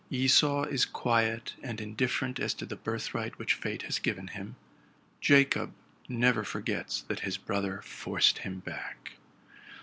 Esau 0.09 0.63
is 0.63 0.83
quiet 0.83 1.53
and 1.61 1.79
indifferent 1.79 2.39
as 2.39 2.55
to 2.55 2.65
the 2.65 2.75
birthright 2.75 3.37
which 3.37 3.53
fate 3.53 3.83
has 3.83 3.99
given 3.99 4.29
him: 4.29 4.55
Jacob 5.19 5.75
never 6.09 6.43
forgets 6.43 7.03
that 7.03 7.19
his 7.19 7.37
brother 7.37 7.83
forced 7.83 8.39
him 8.39 8.61
back. 8.61 9.17